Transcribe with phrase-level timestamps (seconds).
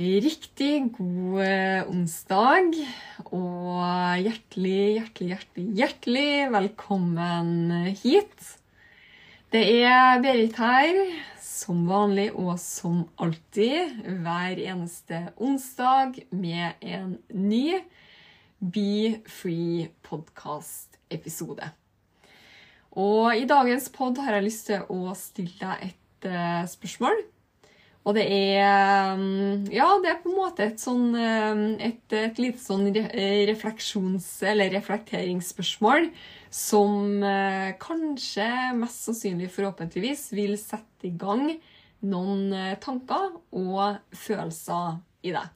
[0.00, 2.72] Riktig god eh, onsdag,
[3.36, 7.50] og hjertelig, hjertelig, hjertelig, hjertelig velkommen
[8.00, 8.46] hit.
[9.52, 11.02] Det er Berit her,
[11.44, 17.82] som vanlig og som alltid, hver eneste onsdag med en ny
[18.56, 21.68] Be Free podcast-episode.
[22.96, 27.20] Og i dagens pod har jeg lyst til å stille deg et eh, spørsmål.
[28.10, 32.40] Og det er mm, Ja, det er på en måte et sånn eh, Et, et
[32.42, 36.10] lite sånn eh, refleksjons- eller reflekteringsspørsmål
[36.50, 41.44] som eh, kanskje, mest sannsynlig forhåpentligvis, vil sette i gang
[42.10, 45.46] noen eh, tanker og følelser i deg.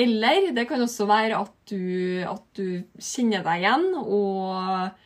[0.00, 4.96] Eller det kan også være at du, at du kjenner deg igjen og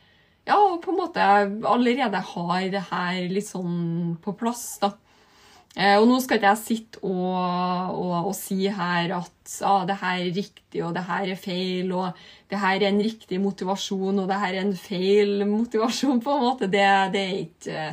[0.44, 1.24] ja, på en måte
[1.66, 4.92] allerede har det her litt sånn på plass, da.
[5.74, 9.96] Eh, og nå skal ikke jeg sitte og, og, og si her at ah, det
[9.98, 14.20] her er riktig, og det her er feil, og det her er en riktig motivasjon,
[14.22, 16.68] og det her er en feil motivasjon, på en måte.
[16.70, 17.88] Det, det, er, ikke,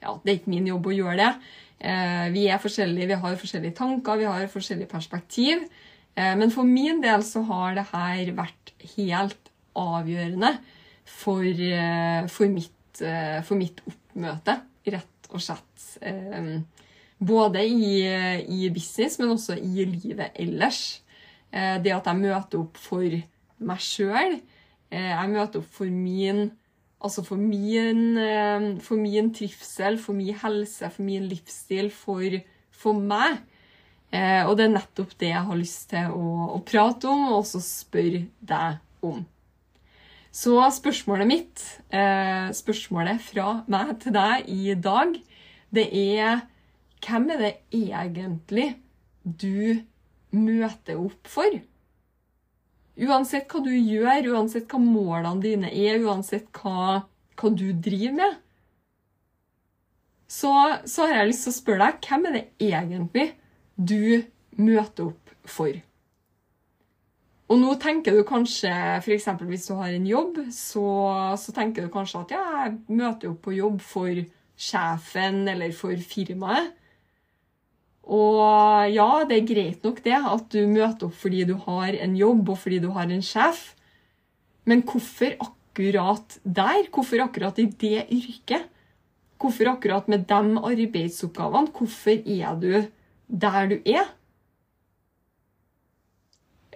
[0.00, 1.58] ja, det er ikke min jobb å gjøre det.
[1.90, 5.66] Eh, vi er forskjellige, vi har forskjellige tanker, vi har forskjellige perspektiv.
[6.16, 10.54] Eh, men for min del så har det her vært helt avgjørende
[11.04, 11.44] for,
[12.32, 13.02] for, mitt,
[13.44, 14.56] for mitt oppmøte,
[14.88, 15.84] rett og slett.
[17.20, 18.02] Eh, både i,
[18.48, 21.02] i business, men også i livet ellers.
[21.52, 23.00] Eh, Det at jeg møter opp for
[23.58, 24.40] meg sjøl.
[24.90, 26.50] Jeg møter opp for min
[27.04, 32.40] Altså for min, eh, for min trivsel, for min helse, for min livsstil, for,
[32.72, 33.42] for meg.
[34.10, 37.42] Eh, Og det er nettopp det jeg har lyst til å, å prate om, og
[37.42, 39.26] også spørre deg om.
[40.32, 45.14] Så spørsmålet mitt, eh, spørsmålet fra meg til deg i dag,
[45.70, 46.42] det er
[47.04, 48.68] hvem er det egentlig
[49.22, 49.82] du
[50.36, 51.58] møter opp for?
[52.96, 57.02] Uansett hva du gjør, uansett hva målene dine er, uansett hva,
[57.36, 58.38] hva du driver med,
[60.26, 60.52] så,
[60.88, 63.26] så har jeg lyst til å spørre deg hvem er det egentlig
[63.76, 64.24] du
[64.58, 65.76] møter opp for?
[67.46, 69.28] Og nå tenker du kanskje, f.eks.
[69.46, 70.86] hvis du har en jobb, så,
[71.38, 74.24] så tenker du kanskje at ja, jeg møter opp på jobb for
[74.58, 76.72] sjefen eller for firmaet.
[78.06, 82.14] Og ja, det er greit nok det at du møter opp fordi du har en
[82.18, 83.72] jobb og fordi du har en sjef.
[84.66, 86.86] Men hvorfor akkurat der?
[86.94, 88.68] Hvorfor akkurat i det yrket?
[89.42, 90.38] Hvorfor akkurat med de
[90.70, 91.72] arbeidsoppgavene?
[91.74, 92.86] Hvorfor er du
[93.26, 94.06] der du er?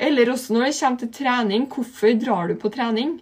[0.00, 3.18] Eller også når det kommer til trening, hvorfor drar du på trening?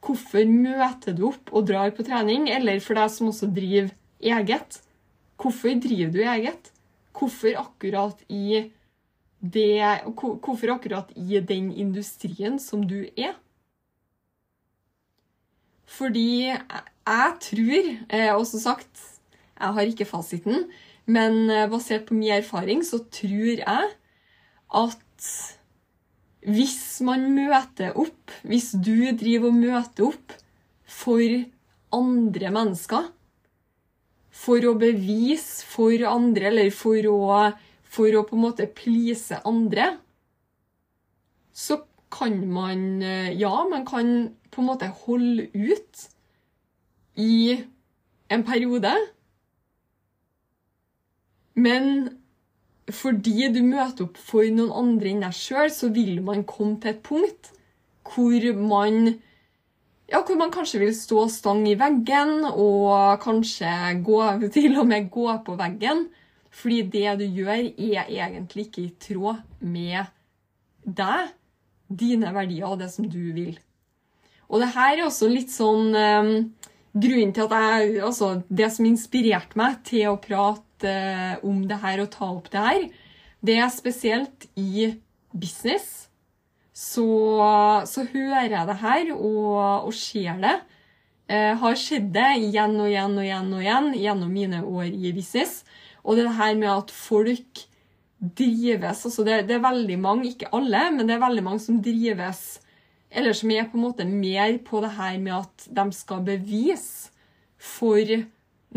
[0.00, 2.48] Hvorfor møter du opp og drar på trening?
[2.48, 3.90] Eller for deg som også driver
[4.22, 4.78] eget,
[5.38, 6.72] hvorfor driver du eget?
[7.14, 8.70] Hvorfor akkurat i
[9.38, 9.78] det
[10.18, 13.36] Hvorfor akkurat i den industrien som du er?
[15.88, 19.04] Fordi jeg, tror, eh, og som sagt,
[19.56, 20.66] jeg har ikke fasiten,
[21.06, 23.94] men eh, basert på min erfaring så tror jeg
[24.68, 25.30] at
[26.48, 30.34] hvis man møter opp, hvis du driver og møter opp
[30.84, 31.24] for
[31.94, 33.08] andre mennesker,
[34.38, 37.18] for å bevise for andre, eller for å,
[37.82, 39.96] for å på en måte please andre,
[41.52, 41.80] så
[42.14, 46.04] kan man eh, Ja, man kan på en måte holde ut
[47.18, 47.58] i
[48.30, 48.94] en periode.
[51.58, 52.08] Men
[52.88, 56.94] fordi du møter opp for noen andre enn deg sjøl, så vil man komme til
[56.94, 57.50] et punkt
[58.08, 59.18] hvor man
[60.08, 63.70] ja, hvor man kanskje vil stå stang i veggen og kanskje
[64.04, 64.20] gå,
[64.56, 66.06] til og med gå på veggen.
[66.58, 70.08] Fordi det du gjør, er egentlig ikke i tråd med
[70.82, 71.34] deg,
[71.88, 73.58] dine verdier og det som du vil.
[74.48, 76.32] Og det her er også litt sånn um,
[76.98, 81.78] Grunnen til at jeg Altså, det som inspirerte meg til å prate uh, om det
[81.82, 82.86] her og ta opp det her,
[83.44, 84.88] det er spesielt i
[85.36, 86.07] business,
[86.78, 87.06] så,
[87.90, 90.54] så hører jeg det her og, og ser det.
[91.28, 95.10] Eh, har sett det igjen og igjen og igjen og igjen gjennom mine år i
[95.16, 95.64] business.
[96.06, 97.64] Og det her med at folk
[98.18, 101.76] drives altså det, det, er veldig mange, ikke alle, men det er veldig mange som
[101.82, 102.58] drives
[103.08, 107.12] Eller som er på en måte mer på det her med at de skal bevise
[107.56, 108.10] for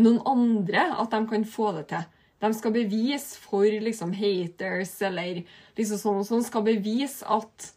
[0.00, 2.06] noen andre at de kan få det til.
[2.42, 5.42] De skal bevise for liksom haters eller
[5.76, 7.68] liksom sånn og sånn, skal bevise at,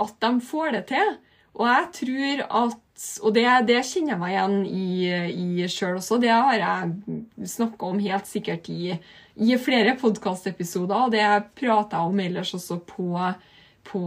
[0.00, 1.16] at de får det til.
[1.58, 2.78] Og jeg tror at
[3.24, 4.88] Og det, det kjenner jeg meg igjen i,
[5.32, 6.20] i sjøl også.
[6.22, 8.92] Det har jeg snakka om helt sikkert i,
[9.34, 11.24] i flere podkastepisoder, og det
[11.58, 13.16] prater jeg om ellers også på,
[13.88, 14.02] på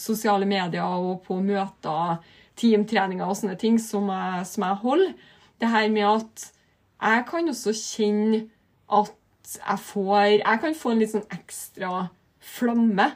[0.00, 2.22] sosiale medier og på møter,
[2.56, 5.12] teamtreninger og sånne ting som jeg, som jeg holder.
[5.60, 6.48] Det her med at
[7.02, 8.46] jeg kan også kjenne
[8.86, 9.12] at
[9.56, 12.06] jeg får Jeg kan få en litt sånn ekstra
[12.40, 13.10] flamme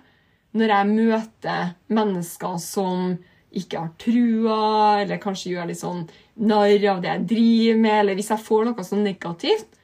[0.56, 3.12] når jeg møter mennesker som
[3.50, 4.60] ikke har trua,
[5.02, 6.04] eller kanskje gjør litt sånn
[6.46, 9.78] narr av det jeg driver med, eller hvis jeg får noe sånn negativt,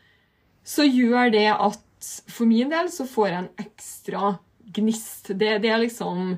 [0.67, 1.83] så gjør det at
[2.31, 4.33] for min del så får jeg en ekstra
[4.77, 5.33] gnist.
[5.35, 6.37] Det, det er liksom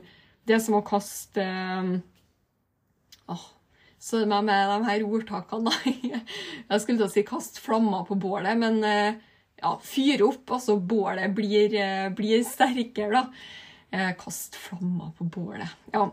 [0.48, 1.44] Det som å kaste
[3.28, 3.46] åh,
[4.00, 6.20] Så med, med de her ordtakene, da.
[6.70, 9.18] Jeg skulle til å si 'kast flammer på bålet', men eh,
[9.60, 10.46] ja, fyre opp.
[10.56, 13.26] Altså bålet blir, eh, blir sterkere, da.
[13.90, 15.68] Eh, kast flammer på bålet.
[15.92, 16.10] Ja.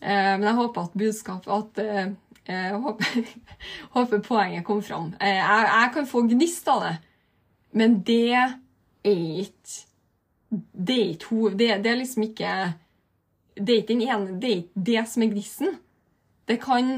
[0.00, 2.10] Eh, men jeg håper at budskapet at eh,
[2.48, 3.32] jeg håper,
[3.96, 5.10] håper, poenget kom fram.
[5.20, 6.94] Jeg, jeg, kan få gnist av det,
[7.74, 8.54] men det er
[9.04, 9.84] ikke
[10.48, 11.50] Det er ikke.
[11.58, 12.52] Det, det, er liksom ikke
[13.56, 15.74] Det er ikke den ene Det er ikke det som er gnisten.
[16.48, 16.94] Det kan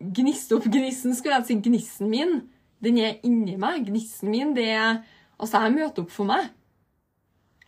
[0.00, 1.58] gniste opp gnisten, skulle jeg si.
[1.66, 2.40] Gnisten min,
[2.82, 3.84] den er inni meg.
[3.90, 5.02] Gnisten min, det er
[5.42, 6.52] Altså, jeg møter opp for meg.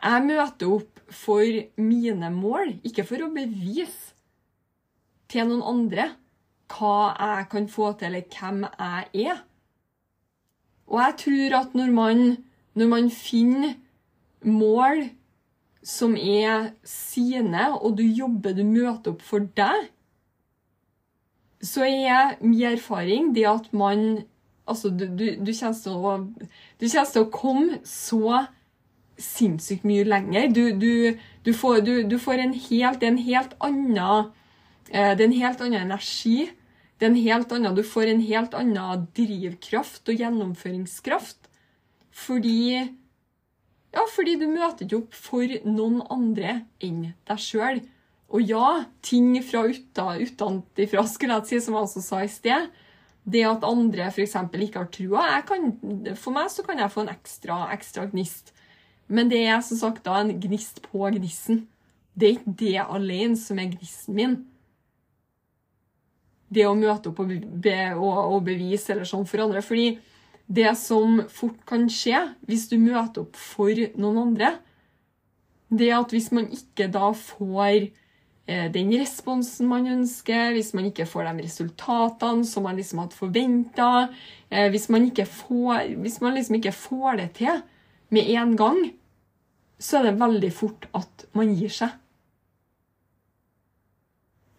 [0.04, 4.12] Jeg møter opp for mine mål, ikke for å bevise
[5.32, 6.10] til noen andre
[6.74, 9.42] hva jeg kan få til, eller hvem jeg er.
[10.90, 12.22] Og jeg tror at når man,
[12.76, 13.74] når man finner
[14.44, 15.06] mål
[15.84, 19.88] som er sine, og du jobber, du møter opp for deg,
[21.64, 24.24] så er min erfaring det at man
[24.64, 25.74] Altså, du, du, du, kommer
[26.80, 28.46] til å, å komme så
[29.20, 30.48] sinnssykt mye lenger.
[30.54, 30.72] Du,
[31.44, 31.84] du får,
[32.18, 34.32] får, en helt, Det er en helt annen
[34.90, 36.50] Eh, det er en helt annen energi.
[36.98, 41.50] Det er en helt annen, du får en helt annen drivkraft og gjennomføringskraft.
[42.14, 42.90] Fordi
[43.94, 47.76] Ja, fordi du møter ikke opp for noen andre enn deg sjøl.
[48.34, 52.72] Og ja, ting fra utenfra, skulle jeg si, som jeg også sa i sted.
[53.22, 54.34] Det at andre f.eks.
[54.34, 55.70] ikke har trua kan,
[56.18, 58.50] For meg så kan jeg få en ekstra, ekstra gnist.
[59.06, 61.66] Men det er som sagt da en gnist på gnissen.
[62.14, 64.36] Det er ikke det alene som er gnisten min
[66.54, 67.32] det å møte opp og,
[67.64, 69.62] be, og, og bevise eller sånn for andre.
[69.64, 69.96] Fordi
[70.46, 74.54] det som fort kan skje hvis du møter opp for noen andre,
[75.74, 80.90] det er at hvis man ikke da får eh, den responsen man ønsker, hvis man
[80.90, 83.90] ikke får de resultatene som man liksom hadde forventa,
[84.50, 87.64] eh, hvis, man hvis man liksom ikke får det til
[88.14, 88.80] med en gang,
[89.78, 91.92] så er det veldig fort at man gir seg.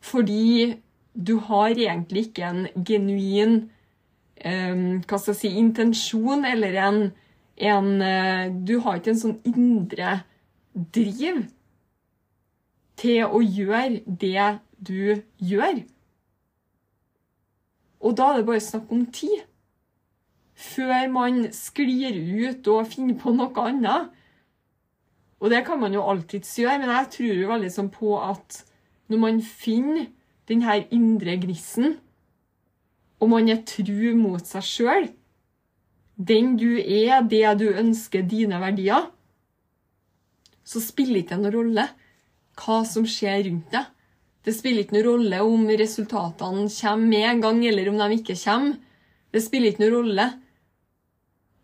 [0.05, 0.75] Fordi
[1.15, 3.55] du har egentlig ikke en genuin
[4.43, 7.01] um, hva skal jeg si, intensjon eller en,
[7.55, 10.19] en uh, Du har ikke en sånn indre
[10.75, 11.45] driv
[12.99, 15.81] til å gjøre det du gjør.
[18.05, 19.45] Og da er det bare snakk om tid.
[20.55, 24.13] Før man sklir ut og finner på noe annet.
[25.43, 28.61] Og det kan man jo alltids gjøre, men jeg tror jo veldig sånn på at
[29.11, 30.07] når man finner
[30.49, 31.97] den her indre gnisten,
[33.19, 35.09] og man er tru mot seg sjøl,
[36.15, 39.09] den du er, det du ønsker, dine verdier,
[40.65, 41.85] så spiller ikke det noen rolle
[42.55, 43.91] hva som skjer rundt deg.
[44.45, 48.37] Det spiller ikke noen rolle om resultatene kommer med en gang, eller om de ikke
[48.39, 48.77] kommer.
[49.33, 50.27] Det spiller ikke noen rolle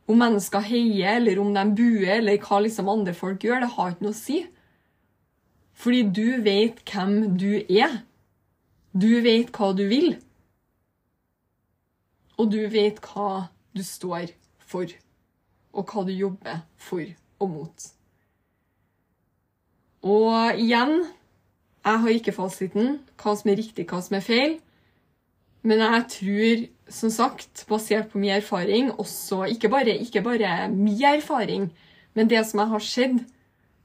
[0.10, 3.64] om mennesker heier, eller om de buer, eller hva liksom andre folk gjør.
[3.64, 4.40] Det har ikke noe å si.
[5.82, 8.02] Fordi du vet hvem du er.
[8.92, 10.18] Du vet hva du vil,
[12.42, 14.34] og du vet hva du står
[14.68, 14.90] for,
[15.72, 17.06] og hva du jobber for
[17.40, 17.88] og mot.
[20.02, 20.96] Og igjen
[21.82, 24.60] jeg har ikke fasiten, hva som er riktig, hva som er feil.
[25.66, 31.02] Men jeg tror, som sagt, basert på min erfaring, også ikke bare, ikke bare min
[31.04, 31.70] erfaring,
[32.14, 33.22] men det som jeg har sett,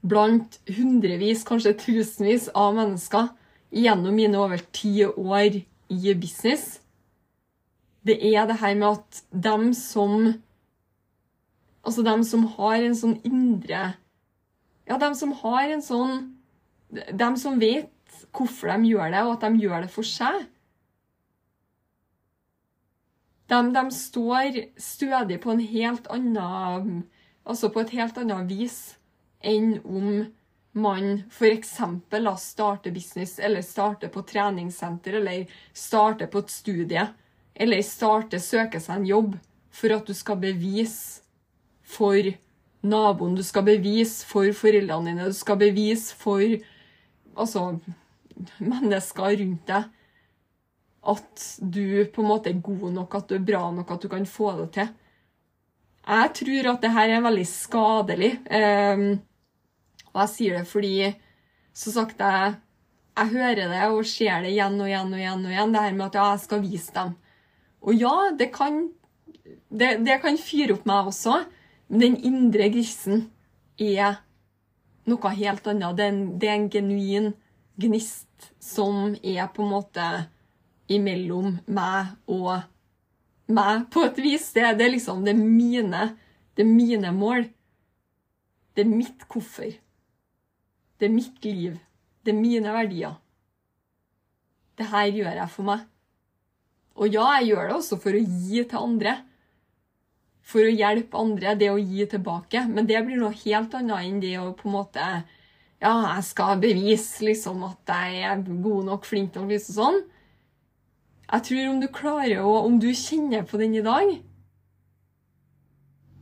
[0.07, 3.31] blant hundrevis, kanskje tusenvis av mennesker
[3.73, 5.57] gjennom mine over ti år
[5.89, 6.77] i business,
[8.07, 10.35] det er det her med at dem som
[11.87, 13.93] Altså dem som har en sånn indre
[14.87, 16.17] Ja, dem som har en sånn
[16.91, 17.91] Dem som vet
[18.35, 20.45] hvorfor de gjør det, og at de gjør det for seg.
[23.47, 27.05] De, de står stødig på en helt annen
[27.47, 28.79] Altså på et helt annet vis
[29.39, 30.25] enn om
[30.77, 31.77] man f.eks.
[32.37, 37.05] starter business, eller starter på treningssenter, eller starter på et studie,
[37.55, 39.37] eller starter søker seg en jobb
[39.71, 41.23] for at du skal bevise
[41.87, 42.19] for
[42.83, 46.43] naboen, du skal bevise for foreldrene dine, du skal bevise for
[47.37, 47.77] altså,
[48.59, 49.93] mennesker rundt deg
[51.07, 54.09] at du på en måte er god nok, at du er bra nok, at du
[54.11, 54.89] kan få det til.
[56.07, 58.31] Jeg tror at det her er veldig skadelig.
[58.47, 59.07] Um,
[60.13, 60.93] og jeg sier det fordi,
[61.75, 62.53] som sagt, jeg,
[63.17, 65.45] jeg hører det og ser det igjen og igjen og igjen.
[65.45, 67.15] og igjen, Det her med at ja, jeg skal vise dem.
[67.81, 68.79] Og ja, det kan,
[69.69, 71.41] det, det kan fyre opp meg også,
[71.87, 73.27] men den indre grisen
[73.79, 74.23] er
[75.07, 75.97] noe helt annet.
[75.97, 77.29] Det er en, det er en genuin
[77.77, 80.07] gnist som er på en måte
[80.91, 82.63] imellom meg og
[83.47, 84.49] meg, på et vis.
[84.55, 86.09] Det, det er liksom det er mine,
[86.55, 87.47] det er mine mål.
[88.75, 89.71] Det er mitt hvorfor.
[90.97, 91.77] Det er mitt liv.
[92.23, 93.15] Det er mine verdier.
[94.77, 95.85] Det her gjør jeg for meg.
[96.97, 99.15] Og ja, jeg gjør det også for å gi til andre.
[100.47, 102.63] For å hjelpe andre, det å gi tilbake.
[102.69, 105.09] Men det blir noe helt annet enn det å på en måte
[105.77, 109.99] Ja, jeg skal bevise liksom at jeg er god nok, flink nok, liksom sånn.
[111.27, 114.13] Jeg tror om du klarer å Om du kjenner på den i dag,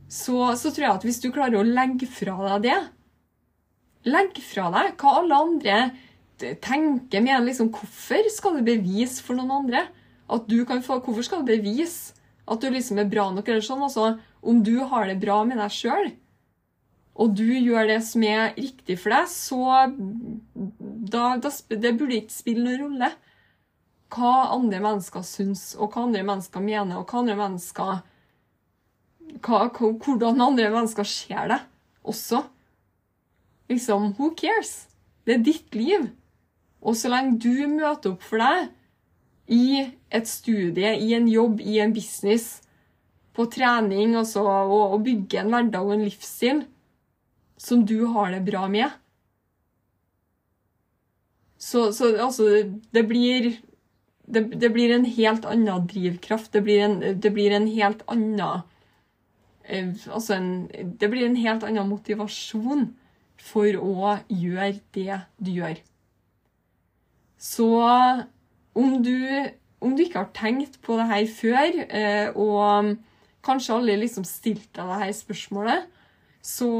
[0.06, 2.76] så, så tror jeg at hvis du klarer å legge fra deg det
[4.06, 5.78] Legg fra deg hva alle andre
[6.62, 9.86] tenker med liksom, Hvorfor skal du bevise for noen andre
[10.30, 12.14] at du kan få Hvorfor skal du bevise
[12.46, 13.48] at du liksom er bra nok?
[13.48, 16.12] eller sånn, altså, Om du har det bra med deg sjøl,
[17.16, 19.60] og du gjør det som er riktig for deg, så
[21.10, 23.10] da, da, Det burde ikke spille noen rolle
[24.14, 27.96] hva andre mennesker syns, og hva andre mennesker mener, og hva andre mennesker
[29.42, 31.58] hva, Hvordan andre mennesker ser det
[32.06, 32.44] også.
[33.68, 34.86] Liksom, who cares?
[35.26, 36.06] Det er ditt liv.
[36.80, 38.70] Og så lenge du møter opp for deg
[39.50, 39.82] i
[40.14, 42.60] et studie, i en jobb, i en business,
[43.36, 46.62] på trening altså, og, og bygge en hverdag og en livsstil
[47.60, 48.88] som du har det bra med
[51.58, 52.46] Så, så altså,
[52.92, 53.50] det blir
[54.26, 56.52] det, det, blir en helt annen drivkraft.
[56.52, 58.62] Det blir en, det blir en helt annen
[59.64, 60.50] eh, Altså en,
[61.00, 62.88] det blir en helt annen motivasjon
[63.40, 65.78] for å gjøre det du gjør.
[67.36, 67.68] Så
[68.76, 69.18] om du,
[69.84, 72.96] om du ikke har tenkt på det her før, eh, og
[73.46, 75.86] kanskje aldri liksom stilte deg her spørsmålet,
[76.46, 76.70] så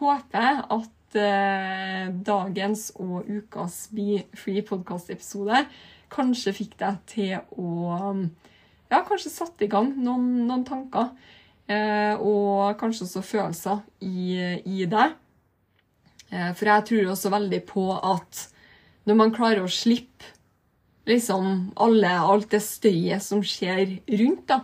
[0.00, 5.64] håper jeg at eh, dagens og ukas Be Free podcast-episode
[6.12, 8.14] kanskje fikk deg til å
[8.86, 11.08] Ja, kanskje satte i gang noen, noen tanker.
[11.66, 15.16] Eh, og kanskje også følelser i, i deg.
[16.30, 18.44] Eh, for jeg tror også veldig på at
[19.06, 20.34] når man klarer å slippe
[21.06, 24.62] liksom alle, alt det støyet som skjer rundt, da,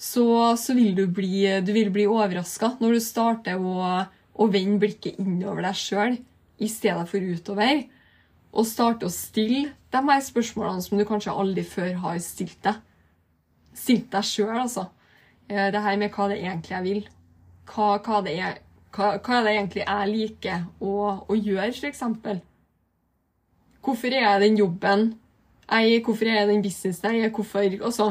[0.00, 4.02] så, så vil du bli, du bli overraska når du starter å,
[4.34, 6.16] å vende blikket innover deg sjøl
[6.60, 7.84] i stedet for utover.
[8.50, 12.80] Og starte å stille de her spørsmålene som du kanskje aldri før har stilt deg.
[13.76, 14.88] Stilt deg sjøl, altså.
[15.48, 17.06] Eh, det her med hva det egentlig jeg vil.
[17.70, 18.58] Hva, hva det er
[18.90, 20.94] hva, hva er det egentlig jeg liker å,
[21.30, 22.02] å gjøre, f.eks.?
[23.80, 25.12] Hvorfor er jeg den jobben
[25.70, 27.34] jeg Hvorfor er jeg den businessen jeg er?
[27.34, 28.08] Hvorfor, også,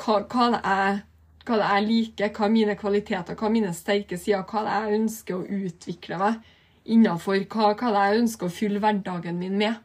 [0.00, 1.02] hva, hva, det er,
[1.50, 4.86] det jeg liker, hva er mine kvaliteter, hva er mine sterke sider, hva det er
[4.88, 6.40] jeg ønsker å utvikle meg
[6.84, 9.78] innafor, hva, hva det er jeg ønsker å fylle hverdagen min med.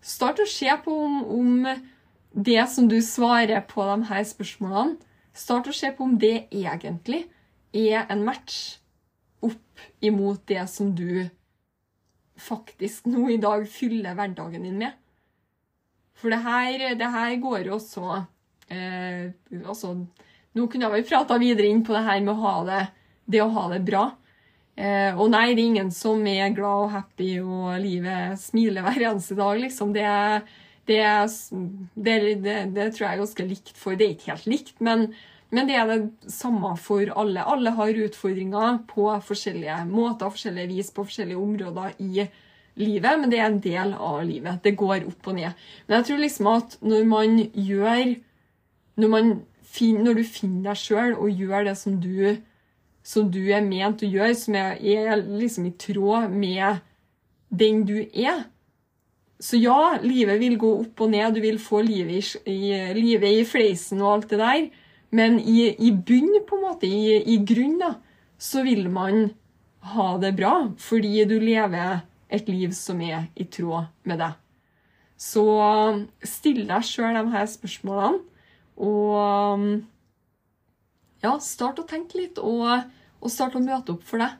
[0.00, 1.66] Start å se på om, om
[2.32, 4.96] det som du svarer på de her spørsmålene,
[5.36, 7.26] start å se på om det egentlig
[7.76, 8.80] er en match
[9.44, 11.28] opp imot det som du
[12.40, 14.96] faktisk nå i dag fyller hverdagen din med.
[16.16, 18.06] For det her, det her går jo også
[18.68, 19.32] eh,
[19.64, 19.94] altså,
[20.50, 22.80] Nå kunne jeg vel prata videre inn på det her med å ha det,
[23.30, 24.08] det å ha det bra.
[24.80, 29.10] Eh, og nei, det er ingen som er glad og happy og livet smiler hver
[29.10, 29.92] eneste dag, liksom.
[29.92, 30.06] Det,
[30.88, 31.02] det,
[32.00, 35.10] det, det tror jeg er ganske likt for Det er ikke helt likt, men
[35.50, 37.42] Men det er det samme for alle.
[37.42, 42.28] Alle har utfordringer på forskjellige måter, forskjellige vis, på forskjellige områder i
[42.78, 44.60] livet, men det er en del av livet.
[44.62, 45.50] Det går opp og ned.
[45.88, 48.14] Men jeg tror liksom at når man gjør
[49.00, 52.36] Når, man finner, når du finner deg sjøl og gjør det som du,
[53.02, 56.80] som du er ment å gjøre, som er, er liksom i tråd med
[57.50, 58.44] den du er,
[59.40, 63.44] så ja, livet vil gå opp og ned, du vil få livet i, livet i
[63.48, 64.66] fleisen og alt det der,
[65.16, 67.94] men i, i bunn, på en måte, i, i grunn, da,
[68.40, 69.30] så vil man
[69.94, 74.36] ha det bra, fordi du lever et liv som er i tråd med deg.
[75.20, 75.44] Så
[76.24, 78.20] still deg sjøl de her spørsmålene,
[78.80, 79.64] og
[81.22, 82.86] ja, start å tenke litt, og,
[83.20, 84.38] og start å møte opp for deg.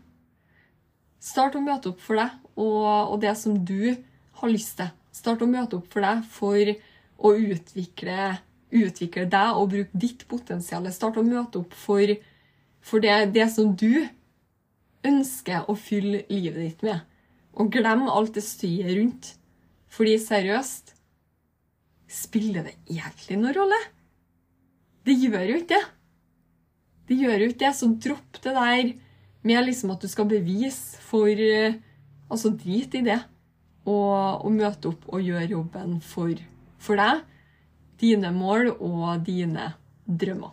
[1.21, 3.93] Start å møte opp for deg og, og det som du
[4.41, 4.89] har lyst til.
[5.13, 6.73] Start å møte opp for deg for
[7.21, 8.31] å utvikle,
[8.73, 10.89] utvikle deg og bruke ditt potensial.
[10.95, 12.15] Start å møte opp for,
[12.81, 14.07] for det, det, som du
[15.05, 17.05] ønsker å fylle livet ditt med.
[17.61, 19.35] Og glem alt det støyet rundt.
[19.91, 20.95] Fordi seriøst
[22.11, 23.77] Spiller det egentlig noen rolle?
[25.07, 25.83] Det gjør jo ikke det.
[27.11, 28.93] Det gjør jo ikke det, så dropp det der
[29.43, 31.35] med liksom at du skal bevise for
[32.31, 33.19] Altså, drit i det.
[33.90, 36.31] Og, og møte opp og gjøre jobben for,
[36.79, 37.25] for deg,
[37.99, 39.73] dine mål og dine
[40.07, 40.52] drømmer.